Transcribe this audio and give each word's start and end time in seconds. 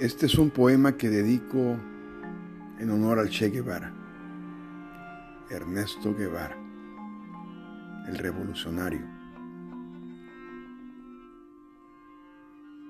Este 0.00 0.24
es 0.24 0.38
un 0.38 0.48
poema 0.48 0.96
que 0.96 1.10
dedico 1.10 1.76
en 2.78 2.90
honor 2.90 3.18
al 3.18 3.28
Che 3.28 3.50
Guevara, 3.50 3.92
Ernesto 5.50 6.14
Guevara, 6.16 6.56
el 8.08 8.16
revolucionario. 8.16 9.02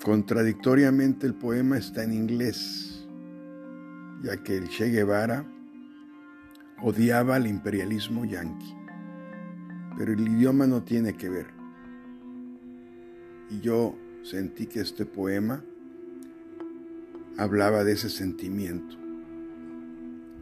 Contradictoriamente 0.05 1.27
el 1.27 1.35
poema 1.35 1.79
está 1.79 2.05
en 2.05 2.13
inglés, 2.13 3.09
ya 4.23 4.41
que 4.45 4.59
el 4.59 4.69
Che 4.69 4.91
Guevara 4.91 5.45
odiaba 6.81 7.39
el 7.39 7.49
imperialismo 7.49 8.25
yanqui, 8.25 8.73
pero 9.99 10.13
el 10.13 10.29
idioma 10.29 10.65
no 10.69 10.85
tiene 10.85 11.15
que 11.15 11.29
ver. 11.29 11.49
Y 13.51 13.59
yo 13.59 13.99
sentí 14.23 14.69
que 14.69 14.83
este 14.83 15.05
poema 15.07 15.65
hablaba 17.39 17.85
de 17.85 17.93
ese 17.93 18.11
sentimiento, 18.11 18.97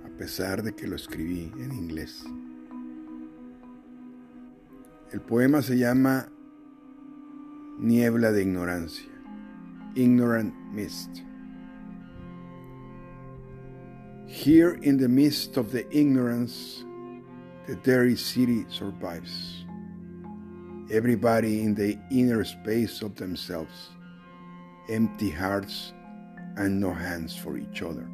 a 0.04 0.08
pesar 0.18 0.62
de 0.62 0.74
que 0.74 0.86
lo 0.86 0.96
escribí 0.96 1.52
en 1.58 1.72
inglés. 1.72 2.24
El 5.12 5.20
poema 5.20 5.62
se 5.62 5.78
llama 5.78 6.28
Niebla 7.78 8.32
de 8.32 8.42
Ignorancia, 8.42 9.08
Ignorant 9.94 10.54
Mist. 10.72 11.22
Here 14.26 14.78
in 14.82 14.98
the 14.98 15.08
midst 15.08 15.56
of 15.56 15.72
the 15.72 15.86
ignorance, 15.90 16.84
the 17.66 17.76
dairy 17.76 18.16
city 18.16 18.66
survives. 18.68 19.64
Everybody 20.90 21.62
in 21.62 21.74
the 21.74 21.98
inner 22.10 22.44
space 22.44 23.00
of 23.02 23.14
themselves, 23.14 23.90
empty 24.90 25.30
hearts 25.30 25.92
and 26.58 26.80
no 26.80 26.92
hands 26.92 27.34
for 27.36 27.56
each 27.56 27.82
other. 27.82 28.06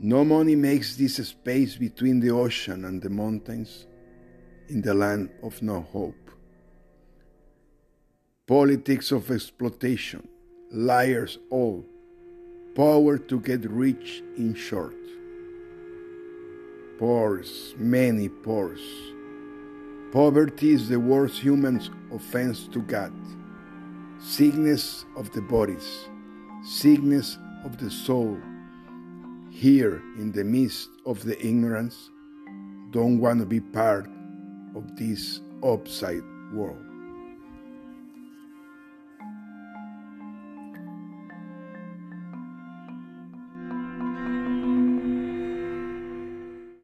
No 0.00 0.24
money 0.24 0.56
makes 0.56 0.96
this 0.96 1.16
space 1.16 1.76
between 1.76 2.20
the 2.20 2.30
ocean 2.30 2.84
and 2.84 3.02
the 3.02 3.10
mountains 3.10 3.86
in 4.68 4.80
the 4.80 4.94
land 4.94 5.30
of 5.42 5.60
no 5.62 5.80
hope. 5.80 6.30
Politics 8.46 9.12
of 9.12 9.30
exploitation, 9.30 10.26
liars 10.72 11.38
all, 11.50 11.84
power 12.74 13.18
to 13.18 13.38
get 13.40 13.68
rich 13.70 14.22
in 14.36 14.54
short. 14.54 14.96
Pores, 16.98 17.74
many 17.76 18.28
pores. 18.28 18.82
Poverty 20.12 20.72
is 20.72 20.88
the 20.88 21.00
worst 21.00 21.38
human 21.40 21.80
offense 22.12 22.68
to 22.68 22.80
God. 22.82 23.12
Sickness 24.18 25.04
of 25.16 25.32
the 25.32 25.40
bodies, 25.40 26.08
sickness 26.64 27.38
of 27.64 27.78
the 27.78 27.90
soul. 27.90 28.38
Here 29.50 30.02
in 30.16 30.32
the 30.32 30.44
midst 30.44 30.88
of 31.04 31.22
the 31.24 31.38
ignorance, 31.44 32.10
don't 32.90 33.18
want 33.18 33.40
to 33.40 33.46
be 33.46 33.60
part 33.60 34.08
of 34.74 34.96
this 34.96 35.40
upside 35.62 36.22
world. 36.52 36.91